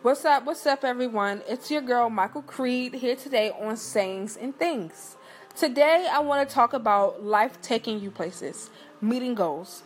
[0.00, 0.44] What's up?
[0.44, 1.42] What's up, everyone?
[1.48, 5.16] It's your girl, Michael Creed, here today on Sayings and Things.
[5.56, 9.82] Today, I want to talk about life taking you places, meeting goals.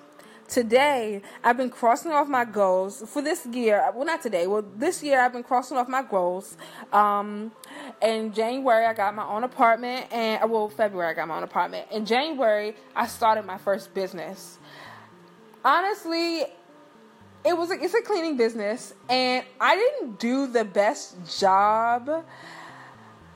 [0.49, 3.91] Today, I've been crossing off my goals for this year.
[3.95, 4.47] Well, not today.
[4.47, 6.59] Well, this year, I've been crossing off my goals.
[6.93, 7.51] Um,
[8.03, 11.87] in January, I got my own apartment, and well, February, I got my own apartment.
[11.91, 14.59] In January, I started my first business.
[15.65, 16.45] Honestly,
[17.45, 22.25] it was a, it's a cleaning business and I didn't do the best job.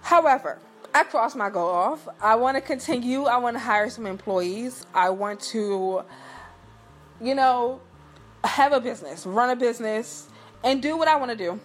[0.02, 0.58] However,
[0.94, 2.08] I crossed my goal off.
[2.20, 3.24] I want to continue.
[3.24, 4.86] I want to hire some employees.
[4.94, 6.04] I want to
[7.20, 7.80] you know,
[8.44, 10.28] have a business, run a business
[10.62, 11.60] and do what I want to do.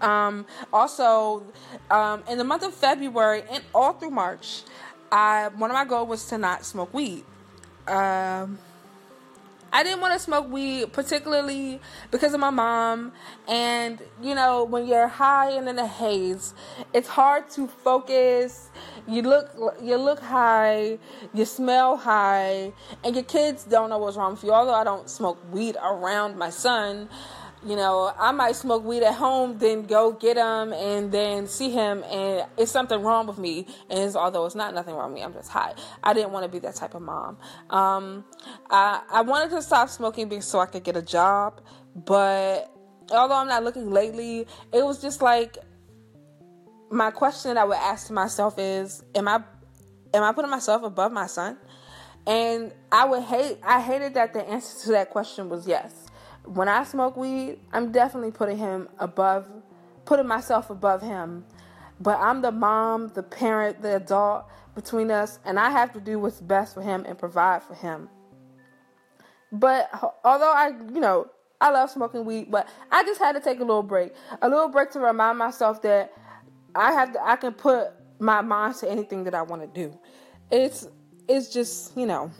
[0.00, 1.44] Um, also,
[1.90, 4.62] um, in the month of February and all through March,
[5.10, 7.24] I one of my goals was to not smoke weed.
[7.86, 8.58] Um,
[9.74, 11.80] I didn't want to smoke weed, particularly
[12.12, 13.10] because of my mom.
[13.48, 16.54] And, you know, when you're high and in a haze,
[16.92, 18.70] it's hard to focus.
[19.08, 19.50] You look,
[19.82, 21.00] you look high,
[21.34, 22.72] you smell high,
[23.02, 24.52] and your kids don't know what's wrong with you.
[24.52, 27.08] Although I don't smoke weed around my son,
[27.64, 31.70] you know, I might smoke weed at home, then go get him and then see
[31.70, 33.66] him, and it's something wrong with me.
[33.88, 35.74] And it's, although it's not nothing wrong with me, I'm just high.
[36.02, 37.38] I didn't want to be that type of mom.
[37.70, 38.24] Um,
[38.70, 41.62] I I wanted to stop smoking so I could get a job,
[41.94, 42.70] but
[43.10, 45.58] although I'm not looking lately, it was just like
[46.90, 49.42] my question that I would ask to myself is, am I
[50.12, 51.56] am I putting myself above my son?
[52.26, 56.03] And I would hate I hated that the answer to that question was yes
[56.44, 59.46] when I smoke weed, I'm definitely putting him above,
[60.04, 61.44] putting myself above him.
[62.00, 66.18] But I'm the mom, the parent, the adult between us, and I have to do
[66.18, 68.08] what's best for him and provide for him.
[69.52, 69.88] But
[70.24, 73.64] although I, you know, I love smoking weed, but I just had to take a
[73.64, 76.12] little break, a little break to remind myself that
[76.74, 79.96] I have to, I can put my mind to anything that I want to do.
[80.50, 80.88] It's,
[81.28, 82.30] it's just, you know,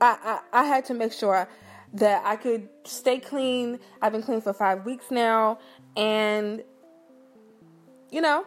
[0.00, 1.46] I, I, I had to make sure
[1.94, 3.78] that I could stay clean.
[4.02, 5.58] I've been clean for five weeks now,
[5.96, 6.62] and
[8.10, 8.44] you know,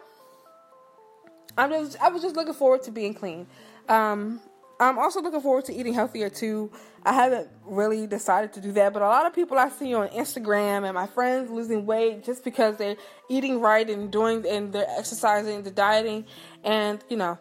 [1.56, 3.46] I'm just I was just looking forward to being clean.
[3.88, 4.40] Um,
[4.80, 6.70] I'm also looking forward to eating healthier too.
[7.04, 10.08] I haven't really decided to do that, but a lot of people I see on
[10.08, 12.96] Instagram and my friends losing weight just because they're
[13.28, 16.26] eating right and doing and they're exercising, the dieting,
[16.64, 17.38] and you know,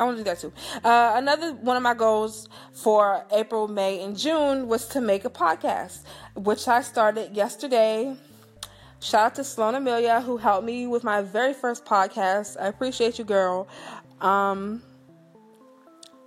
[0.00, 0.50] I want to do that too.
[0.82, 5.30] Uh, another one of my goals for April, May, and June was to make a
[5.30, 8.16] podcast, which I started yesterday.
[9.00, 12.58] Shout out to Sloan Amelia who helped me with my very first podcast.
[12.58, 13.68] I appreciate you, girl.
[14.22, 14.82] Um,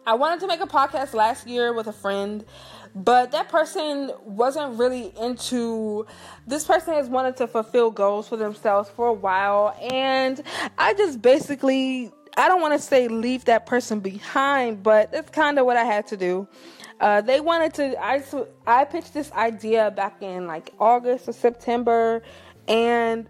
[0.06, 2.46] I wanted to make a podcast last year with a friend,
[2.94, 6.06] but that person wasn't really into.
[6.46, 10.44] This person has wanted to fulfill goals for themselves for a while, and
[10.78, 15.60] I just basically I don't want to say leave that person behind, but that's kind
[15.60, 16.48] of what I had to do.
[17.00, 18.04] Uh, they wanted to.
[18.04, 18.24] I
[18.66, 22.24] I pitched this idea back in like August or September,
[22.68, 23.28] and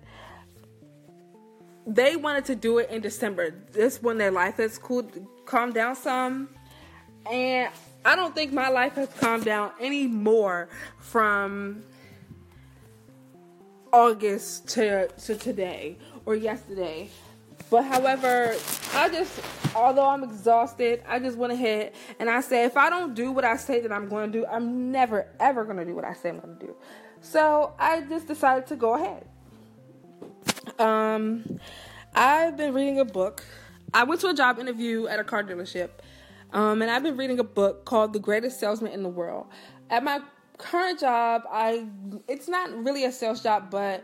[1.86, 3.54] they wanted to do it in December.
[3.72, 5.12] This when their life has cooled,
[5.46, 6.50] calmed down some,
[7.30, 7.72] and
[8.06, 11.84] I don't think my life has calmed down any more from
[13.92, 17.10] August to to today or yesterday.
[17.74, 18.56] But however,
[18.94, 19.42] I just,
[19.76, 23.44] although I'm exhausted, I just went ahead and I said, if I don't do what
[23.44, 26.14] I say that I'm going to do, I'm never, ever going to do what I
[26.14, 26.76] say I'm going to do.
[27.22, 29.26] So I just decided to go ahead.
[30.78, 31.60] Um,
[32.14, 33.44] I've been reading a book.
[33.92, 35.90] I went to a job interview at a car dealership.
[36.52, 39.48] Um, and I've been reading a book called The Greatest Salesman in the World.
[39.90, 40.20] At my
[40.60, 41.88] current job, I
[42.28, 44.04] it's not really a sales job, but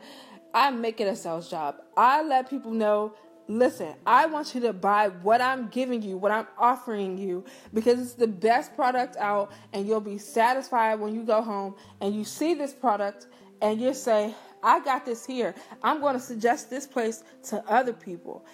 [0.56, 1.76] I make it a sales job.
[1.96, 3.14] I let people know
[3.50, 7.44] listen, I want you to buy what I'm giving you, what I'm offering you,
[7.74, 12.16] because it's the best product out, and you'll be satisfied when you go home and
[12.16, 13.26] you see this product
[13.62, 15.56] and you say, I got this here.
[15.82, 18.46] I'm going to suggest this place to other people.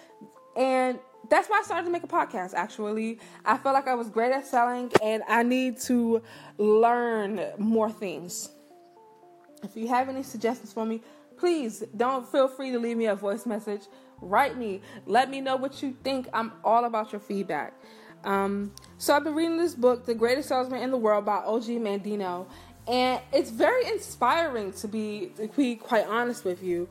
[0.56, 0.98] And
[1.28, 3.18] that's why I started to make a podcast, actually.
[3.44, 6.22] I felt like I was great at selling, and I need to
[6.56, 8.48] learn more things.
[9.62, 11.02] If you have any suggestions for me,
[11.38, 13.82] please don't feel free to leave me a voice message
[14.20, 14.80] write me.
[15.06, 16.28] Let me know what you think.
[16.32, 17.74] I'm all about your feedback.
[18.24, 21.62] Um, so I've been reading this book, The Greatest Salesman in the World by Og
[21.62, 22.46] Mandino,
[22.88, 26.88] and it's very inspiring to be to be quite honest with you.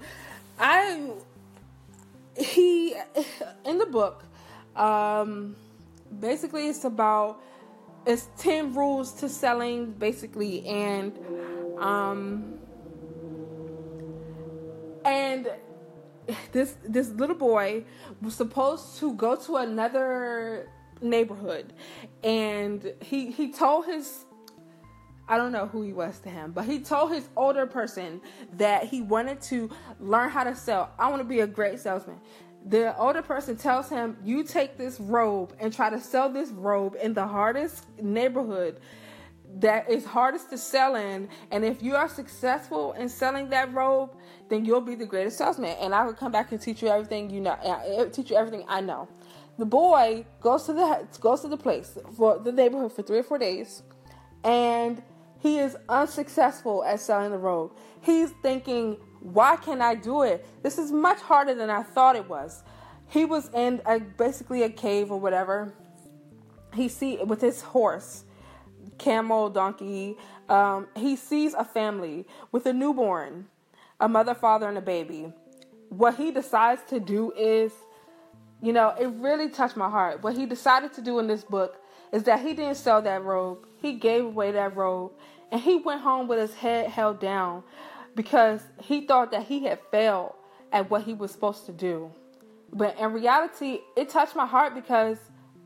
[0.60, 1.12] I
[2.38, 2.96] he
[3.66, 4.24] in the book,
[4.76, 5.56] um,
[6.20, 7.42] basically it's about
[8.06, 11.18] it's ten rules to selling, basically, and
[11.80, 12.60] um
[15.06, 15.48] and
[16.52, 17.86] this this little boy
[18.22, 20.68] was supposed to go to another
[21.02, 21.74] neighborhood
[22.24, 24.26] and he he told his
[25.28, 28.22] I don't know who he was to him, but he told his older person
[28.58, 30.92] that he wanted to learn how to sell.
[31.00, 32.18] I want to be a great salesman.
[32.68, 36.96] The older person tells him, You take this robe and try to sell this robe
[37.02, 38.80] in the hardest neighborhood
[39.56, 41.30] that is hardest to sell in.
[41.52, 44.12] And if you are successful in selling that robe,
[44.50, 45.76] then you'll be the greatest salesman.
[45.80, 48.36] And I will come back and teach you everything you know, uh, uh, teach you
[48.36, 49.08] everything I know.
[49.58, 53.24] The boy goes to the goes to the place for the neighborhood for three or
[53.24, 53.84] four days,
[54.44, 55.02] and
[55.40, 57.72] he is unsuccessful at selling the robe.
[58.02, 60.46] He's thinking, why can't I do it?
[60.62, 62.64] This is much harder than I thought it was.
[63.08, 65.74] He was in a, basically a cave or whatever.
[66.74, 68.26] He see with his horse,
[68.98, 70.18] camel, donkey.
[70.50, 73.48] Um, he sees a family with a newborn,
[74.00, 75.34] a mother, father, and a baby.
[75.90, 77.72] What he decides to do is
[78.62, 80.24] you know, it really touched my heart.
[80.24, 81.78] What he decided to do in this book
[82.12, 83.60] is that he didn't sell that robe.
[83.82, 85.12] He gave away that robe
[85.52, 87.64] and he went home with his head held down
[88.16, 90.34] because he thought that he had failed
[90.72, 92.12] at what he was supposed to do.
[92.74, 95.18] But in reality, it touched my heart because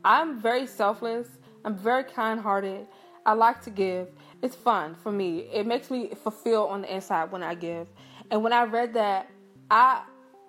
[0.04, 1.26] I'm very selfless.
[1.64, 2.86] I'm very kind-hearted.
[3.26, 4.08] I like to give.
[4.42, 5.40] It's fun for me.
[5.52, 7.88] It makes me fulfill on the inside when I give.
[8.30, 9.30] And when I read that,
[9.70, 10.02] I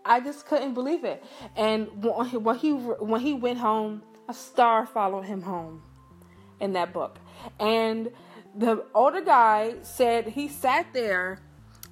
[0.04, 1.24] I just couldn't believe it.
[1.56, 2.26] And when
[2.58, 5.82] he when he went home, a star followed him home
[6.60, 7.20] in that book.
[7.60, 8.12] And
[8.56, 11.40] the older guy said he sat there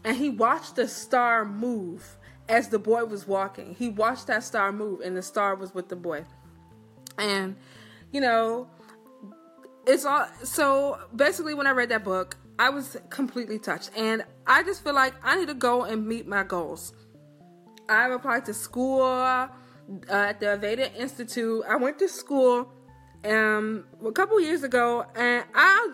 [0.03, 2.17] and he watched the star move
[2.47, 3.75] as the boy was walking.
[3.75, 6.25] He watched that star move and the star was with the boy.
[7.17, 7.55] And
[8.11, 8.67] you know,
[9.89, 14.61] it's all so basically when I read that book, I was completely touched and I
[14.63, 16.93] just feel like I need to go and meet my goals.
[17.89, 19.47] I applied to school uh,
[20.07, 21.63] at the Aveda Institute.
[21.67, 22.71] I went to school
[23.25, 25.89] um, a couple years ago, and I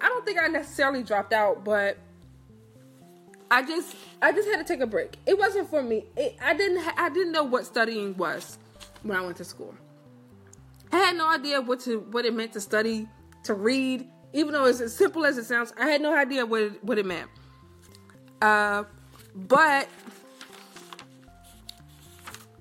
[0.00, 1.96] I don't think I necessarily dropped out, but
[3.50, 5.16] I just I just had to take a break.
[5.24, 6.04] It wasn't for me.
[6.14, 8.58] It, I didn't ha- I didn't know what studying was
[9.02, 9.74] when I went to school.
[10.94, 13.08] I had no idea what to what it meant to study,
[13.42, 15.72] to read, even though it's as simple as it sounds.
[15.76, 17.28] I had no idea what it, what it meant.
[18.40, 18.84] Uh,
[19.34, 19.88] but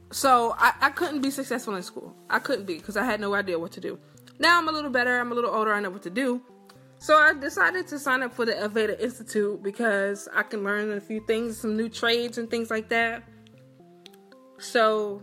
[0.10, 2.16] so I, I couldn't be successful in school.
[2.28, 4.00] I couldn't be because I had no idea what to do.
[4.40, 5.20] Now I'm a little better.
[5.20, 5.72] I'm a little older.
[5.72, 6.42] I know what to do.
[6.98, 11.02] So I decided to sign up for the Aveda Institute because I can learn a
[11.02, 13.26] few things, some new trades and things like that.
[14.58, 15.22] So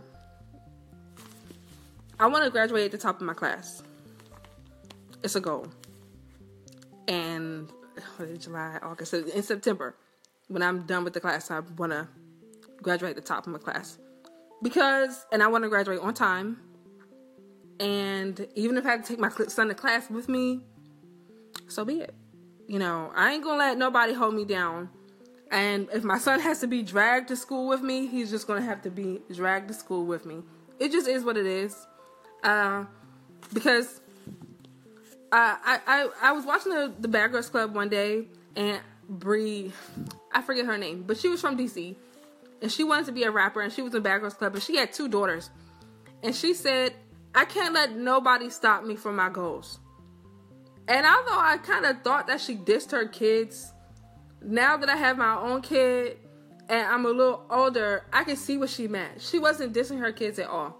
[2.21, 3.81] I want to graduate at the top of my class.
[5.23, 5.65] It's a goal.
[7.07, 7.67] And
[8.37, 9.95] July, August, in September,
[10.47, 12.07] when I'm done with the class, I want to
[12.83, 13.97] graduate at the top of my class
[14.61, 16.59] because and I want to graduate on time.
[17.79, 20.61] And even if I have to take my son to class with me,
[21.67, 22.13] so be it.
[22.67, 24.91] You know, I ain't gonna let nobody hold me down.
[25.49, 28.61] And if my son has to be dragged to school with me, he's just gonna
[28.61, 30.43] have to be dragged to school with me.
[30.79, 31.87] It just is what it is.
[32.43, 32.85] Uh,
[33.53, 34.01] because
[35.31, 39.71] uh, I, I I was watching the the Bad Girls Club one day, and Bree,
[40.33, 41.95] I forget her name, but she was from DC,
[42.61, 44.63] and she wanted to be a rapper and she was in Bad Girls Club and
[44.63, 45.49] she had two daughters.
[46.23, 46.93] And she said,
[47.33, 49.79] I can't let nobody stop me from my goals.
[50.87, 53.73] And although I kind of thought that she dissed her kids,
[54.43, 56.17] now that I have my own kid
[56.69, 59.21] and I'm a little older, I can see what she meant.
[59.21, 60.77] She wasn't dissing her kids at all.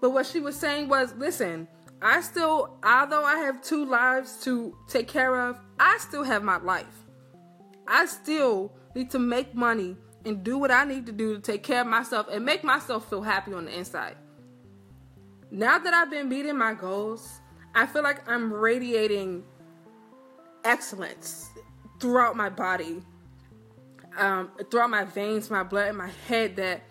[0.00, 1.68] But what she was saying was, listen,
[2.00, 6.58] I still, although I have two lives to take care of, I still have my
[6.58, 7.06] life.
[7.86, 11.62] I still need to make money and do what I need to do to take
[11.62, 14.16] care of myself and make myself feel happy on the inside.
[15.50, 17.40] Now that I've been meeting my goals,
[17.74, 19.42] I feel like I'm radiating
[20.64, 21.48] excellence
[22.00, 23.02] throughout my body,
[24.18, 26.56] um, throughout my veins, my blood, and my head.
[26.56, 26.82] That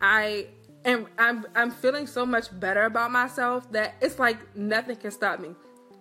[0.00, 0.48] I
[0.86, 5.40] am, I'm, I'm feeling so much better about myself that it's like nothing can stop
[5.40, 5.50] me.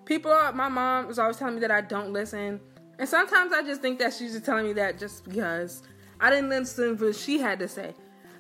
[0.05, 2.61] People, are, my mom is always telling me that I don't listen,
[2.97, 5.83] and sometimes I just think that she's just telling me that just because
[6.19, 7.93] I didn't listen to what she had to say.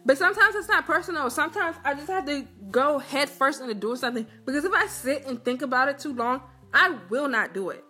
[0.05, 1.29] But sometimes it's not personal.
[1.31, 5.25] Sometimes I just have to go head first into doing something because if I sit
[5.25, 6.41] and think about it too long,
[6.73, 7.83] I will not do it.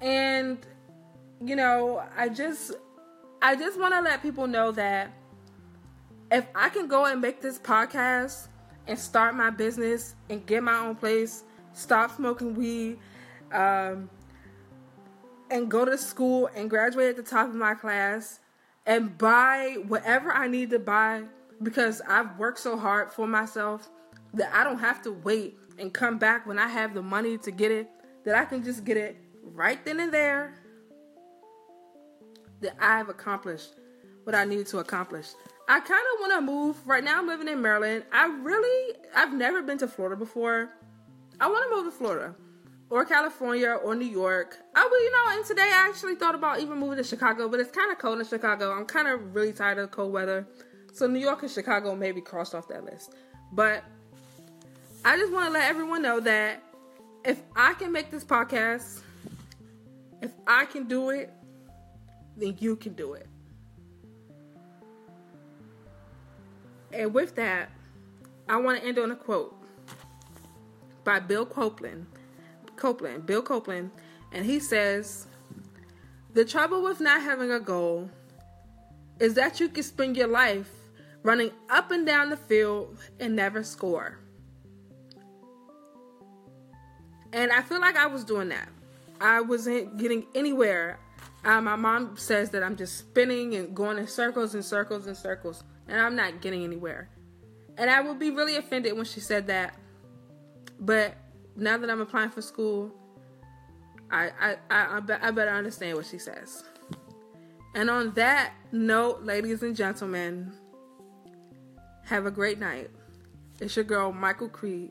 [0.00, 0.64] And
[1.44, 2.72] you know, I just
[3.42, 5.10] I just want to let people know that
[6.30, 8.48] if I can go and make this podcast
[8.86, 12.98] and start my business and get my own place, stop smoking weed,
[13.52, 14.10] um,
[15.50, 18.40] and go to school and graduate at the top of my class
[18.86, 21.22] and buy whatever I need to buy
[21.62, 23.88] because I've worked so hard for myself
[24.34, 27.50] that I don't have to wait and come back when I have the money to
[27.50, 27.88] get it,
[28.24, 30.54] that I can just get it right then and there.
[32.60, 33.74] That I've accomplished
[34.24, 35.28] what I need to accomplish.
[35.68, 36.76] I kind of want to move.
[36.86, 38.04] Right now, I'm living in Maryland.
[38.10, 40.70] I really, I've never been to Florida before.
[41.38, 42.34] I want to move to Florida
[42.88, 44.56] or California or New York.
[44.74, 47.60] I will, you know, and today I actually thought about even moving to Chicago, but
[47.60, 48.72] it's kind of cold in Chicago.
[48.72, 50.46] I'm kind of really tired of the cold weather.
[50.94, 53.14] So New York and Chicago maybe crossed off that list.
[53.52, 53.84] But
[55.04, 56.62] I just want to let everyone know that
[57.24, 59.00] if I can make this podcast,
[60.22, 61.30] if I can do it,
[62.38, 63.26] then you can do it.
[66.92, 67.70] And with that,
[68.48, 69.54] I want to end on a quote
[71.04, 72.06] by Bill Copeland.
[72.76, 73.90] Copeland, Bill Copeland,
[74.32, 75.26] and he says,
[76.34, 78.10] "The trouble with not having a goal
[79.18, 80.70] is that you can spend your life
[81.22, 84.18] running up and down the field and never score."
[87.32, 88.68] And I feel like I was doing that.
[89.20, 90.98] I wasn't getting anywhere.
[91.44, 95.16] Uh, my mom says that I'm just spinning and going in circles and circles and
[95.16, 97.08] circles, and I'm not getting anywhere.
[97.76, 99.74] And I would be really offended when she said that.
[100.80, 101.16] But
[101.56, 102.92] now that I'm applying for school,
[104.10, 106.64] I I I, I, be, I better understand what she says.
[107.74, 110.52] And on that note, ladies and gentlemen,
[112.04, 112.90] have a great night.
[113.60, 114.90] It's your girl Michael Creed.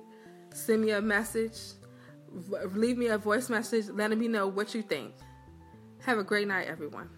[0.54, 1.58] Send me a message
[2.74, 5.14] leave me a voice message letting me know what you think.
[6.02, 7.10] Have a great night, everyone.